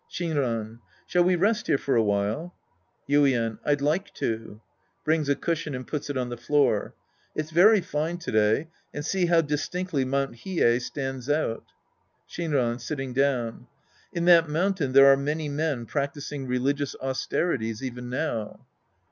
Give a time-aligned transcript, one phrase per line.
[0.09, 0.79] Shinran.
[1.05, 2.55] Shall we rest here for a while?
[3.07, 3.59] Yiden.
[3.63, 4.59] I'd like to.
[5.05, 6.95] {Brings a cushion and puts it on the floor.)
[7.35, 10.37] It's very fine to day and see how dis tinctly Mt.
[10.39, 11.65] Hiei stands out.
[12.27, 13.67] Shinran {sitting down).
[14.11, 18.61] In that mountain there are many men irictising religious austerities even now.